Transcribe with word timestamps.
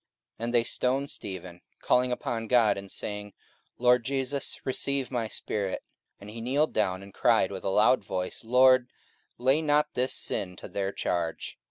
44:007:059 0.39 0.43
And 0.45 0.53
they 0.55 0.63
stoned 0.63 1.11
Stephen, 1.11 1.61
calling 1.83 2.11
upon 2.11 2.47
God, 2.47 2.75
and 2.75 2.91
saying, 2.91 3.33
Lord 3.77 4.03
Jesus, 4.03 4.59
receive 4.65 5.11
my 5.11 5.27
spirit. 5.27 5.83
44:007:060 6.15 6.15
And 6.21 6.29
he 6.31 6.41
kneeled 6.41 6.73
down, 6.73 7.03
and 7.03 7.13
cried 7.13 7.51
with 7.51 7.63
a 7.63 7.69
loud 7.69 8.03
voice, 8.03 8.43
Lord, 8.43 8.89
lay 9.37 9.61
not 9.61 9.93
this 9.93 10.15
sin 10.15 10.55
to 10.55 10.67
their 10.67 10.91
charge. 10.91 11.59